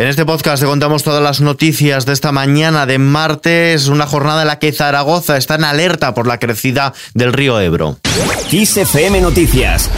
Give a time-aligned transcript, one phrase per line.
[0.00, 4.40] En este podcast te contamos todas las noticias de esta mañana de martes, una jornada
[4.40, 7.98] en la que Zaragoza está en alerta por la crecida del río Ebro.
[8.50, 9.90] XFM Noticias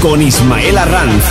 [0.00, 1.24] con Ismael Arranz.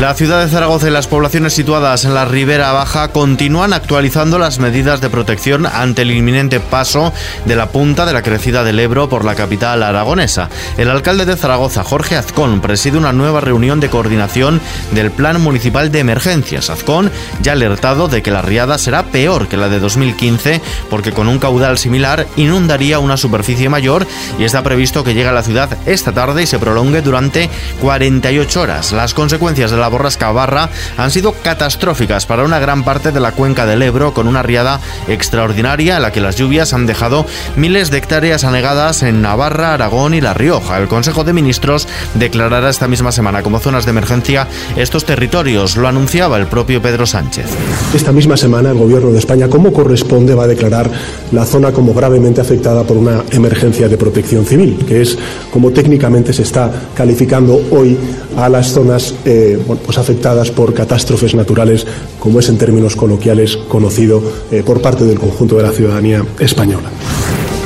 [0.00, 4.60] La ciudad de Zaragoza y las poblaciones situadas en la ribera baja continúan actualizando las
[4.60, 7.12] medidas de protección ante el inminente paso
[7.46, 10.50] de la punta de la crecida del Ebro por la capital aragonesa.
[10.76, 14.60] El alcalde de Zaragoza, Jorge Azcón, preside una nueva reunión de coordinación
[14.92, 16.70] del Plan Municipal de Emergencias.
[16.70, 17.10] Azcón
[17.42, 21.26] ya ha alertado de que la riada será peor que la de 2015 porque con
[21.26, 24.06] un caudal similar inundaría una superficie mayor
[24.38, 28.60] y está previsto que llegue a la ciudad esta tarde y se prolongue durante 48
[28.60, 28.92] horas.
[28.92, 33.32] Las consecuencias de la borrasca Barra han sido catastróficas para una gran parte de la
[33.32, 37.90] cuenca del Ebro, con una riada extraordinaria en la que las lluvias han dejado miles
[37.90, 40.78] de hectáreas anegadas en Navarra, Aragón y La Rioja.
[40.78, 44.46] El Consejo de Ministros declarará esta misma semana como zonas de emergencia
[44.76, 45.76] estos territorios.
[45.76, 47.46] Lo anunciaba el propio Pedro Sánchez.
[47.94, 50.90] Esta misma semana el Gobierno de España, como corresponde, va a declarar
[51.32, 55.18] la zona como gravemente afectada por una emergencia de protección civil, que es
[55.52, 57.96] como técnicamente se está calificando hoy
[58.36, 61.86] a las zonas eh, pues afectadas por catástrofes naturales,
[62.18, 66.90] como es en términos coloquiales conocido eh, por parte del conjunto de la ciudadanía española.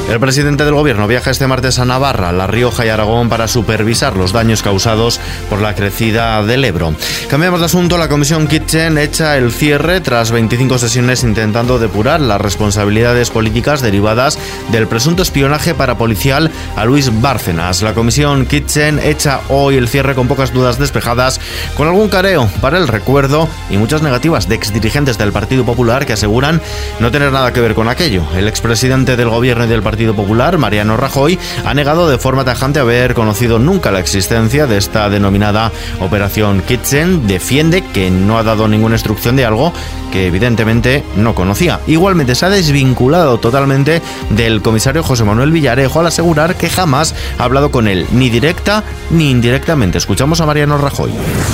[0.09, 4.15] El presidente del gobierno viaja este martes a Navarra, La Rioja y Aragón para supervisar
[4.17, 6.95] los daños causados por la crecida del Ebro.
[7.31, 7.97] Cambiamos de asunto.
[7.97, 14.39] La comisión Kitchen echa el cierre tras 25 sesiones intentando depurar las responsabilidades políticas derivadas
[14.71, 17.81] del presunto espionaje parapolicial a Luis Bárcenas.
[17.81, 21.41] La comisión Kitchen echa hoy el cierre con pocas dudas despejadas,
[21.75, 26.13] con algún careo para el recuerdo y muchas negativas de exdirigentes del Partido Popular que
[26.13, 26.61] aseguran
[27.01, 28.25] no tener nada que ver con aquello.
[28.37, 32.81] El expresidente del gobierno y del Partido Popular, Mariano Rajoy, ha negado de forma tajante
[32.81, 37.27] haber conocido nunca la existencia de esta denominada Operación Kitchen.
[37.27, 39.73] Defiende que no ha dado ninguna instrucción de algo
[40.11, 41.81] que evidentemente no conocía.
[41.87, 47.45] Igualmente se ha desvinculado totalmente del comisario José Manuel Villarejo al asegurar que jamás ha
[47.45, 49.99] hablado con él, ni directa ni indirectamente.
[49.99, 51.11] Escuchamos a Mariano Rajoy.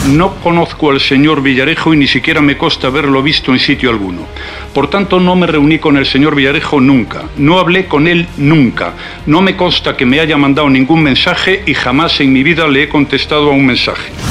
[0.06, 4.22] No conozco al señor Villarejo y ni siquiera me consta haberlo visto en sitio alguno.
[4.72, 7.24] Por tanto, no me reuní con el señor Villarejo nunca.
[7.36, 8.94] No hablé con él nunca.
[9.26, 12.84] No me consta que me haya mandado ningún mensaje y jamás en mi vida le
[12.84, 14.27] he contestado a un mensaje.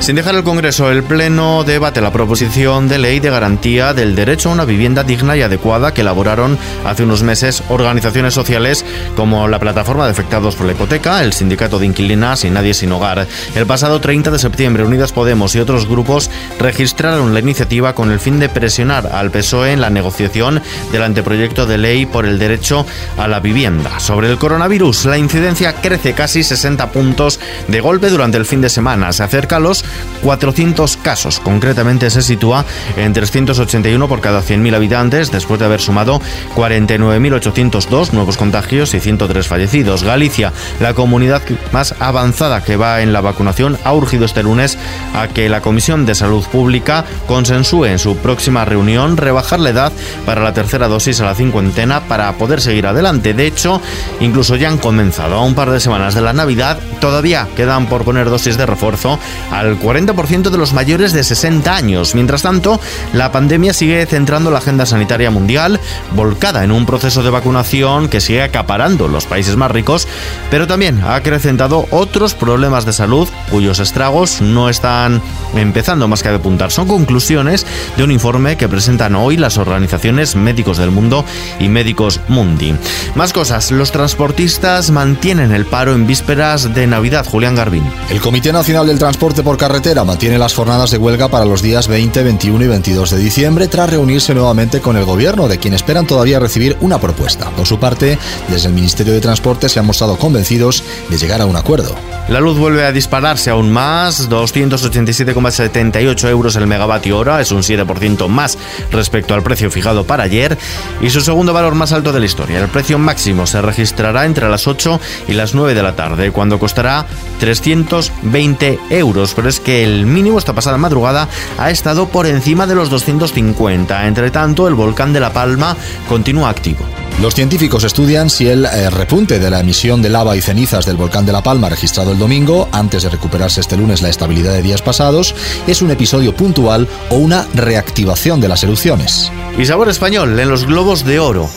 [0.00, 4.48] Sin dejar el Congreso, el Pleno debate la proposición de ley de garantía del derecho
[4.48, 8.86] a una vivienda digna y adecuada que elaboraron hace unos meses organizaciones sociales
[9.16, 12.92] como la Plataforma de Afectados por la Hipoteca, el Sindicato de Inquilinas y Nadie Sin
[12.92, 13.26] Hogar.
[13.54, 18.20] El pasado 30 de septiembre, Unidas Podemos y otros grupos registraron la iniciativa con el
[18.20, 22.86] fin de presionar al PSOE en la negociación del anteproyecto de ley por el derecho
[23.18, 24.00] a la vivienda.
[24.00, 28.70] Sobre el coronavirus, la incidencia crece casi 60 puntos de golpe durante el fin de
[28.70, 29.12] semana.
[29.12, 29.84] Se acerca a los
[30.22, 31.40] 400 casos.
[31.40, 32.64] Concretamente se sitúa
[32.96, 36.20] en 381 por cada 100.000 habitantes después de haber sumado
[36.54, 40.02] 49.802 nuevos contagios y 103 fallecidos.
[40.02, 44.78] Galicia, la comunidad más avanzada que va en la vacunación, ha urgido este lunes
[45.14, 49.92] a que la Comisión de Salud Pública consensúe en su próxima reunión rebajar la edad
[50.26, 53.34] para la tercera dosis a la cincuentena para poder seguir adelante.
[53.34, 53.80] De hecho,
[54.20, 58.04] incluso ya han comenzado a un par de semanas de la Navidad, todavía quedan por
[58.04, 59.18] poner dosis de refuerzo
[59.50, 62.14] al 40% de los mayores de 60 años.
[62.14, 62.80] Mientras tanto,
[63.12, 65.80] la pandemia sigue centrando la agenda sanitaria mundial,
[66.14, 70.08] volcada en un proceso de vacunación que sigue acaparando los países más ricos,
[70.50, 75.22] pero también ha acrecentado otros problemas de salud cuyos estragos no están
[75.54, 76.70] empezando más que a depuntar.
[76.70, 77.66] Son conclusiones
[77.96, 81.24] de un informe que presentan hoy las organizaciones Médicos del Mundo
[81.58, 82.74] y Médicos Mundi.
[83.14, 87.26] Más cosas, los transportistas mantienen el paro en vísperas de Navidad.
[87.26, 87.84] Julián Garbín.
[88.10, 91.88] El Comité Nacional del Transporte por Carretera mantiene las jornadas de huelga para los días
[91.88, 96.06] 20, 21 y 22 de diciembre tras reunirse nuevamente con el gobierno, de quien esperan
[96.06, 97.50] todavía recibir una propuesta.
[97.50, 98.18] Por su parte,
[98.48, 101.94] desde el Ministerio de Transporte se han mostrado convencidos de llegar a un acuerdo.
[102.28, 108.28] La luz vuelve a dispararse aún más, 287,78 euros el megavatio hora, es un 7%
[108.28, 108.58] más
[108.92, 110.58] respecto al precio fijado para ayer
[111.00, 112.60] y su segundo valor más alto de la historia.
[112.60, 116.58] El precio máximo se registrará entre las 8 y las 9 de la tarde, cuando
[116.58, 117.06] costará
[117.40, 122.74] 320 euros, pero es que el mínimo esta pasada madrugada ha estado por encima de
[122.74, 124.06] los 250.
[124.06, 126.84] Entre tanto, el volcán de La Palma continúa activo.
[127.20, 130.96] Los científicos estudian si el eh, repunte de la emisión de lava y cenizas del
[130.96, 134.62] volcán de La Palma registrado el domingo, antes de recuperarse este lunes la estabilidad de
[134.62, 135.34] días pasados,
[135.66, 139.32] es un episodio puntual o una reactivación de las erupciones.
[139.58, 141.50] Y sabor español en los globos de oro.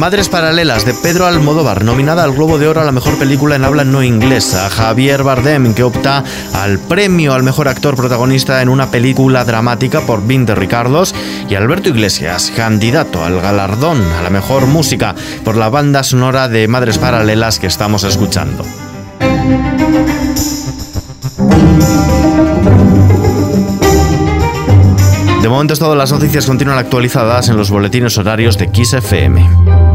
[0.00, 3.66] Madres Paralelas de Pedro Almodóvar, nominada al Globo de Oro a la mejor película en
[3.66, 4.70] habla no inglesa.
[4.70, 6.24] Javier Bardem, que opta
[6.54, 11.14] al premio al mejor actor protagonista en una película dramática por Vin Ricardos.
[11.50, 16.68] Y Alberto Iglesias, candidato al galardón a la mejor música por la banda sonora de
[16.68, 18.64] Madres Paralelas que estamos escuchando.
[25.42, 29.89] De momento es las noticias continúan actualizadas en los boletines horarios de XFM.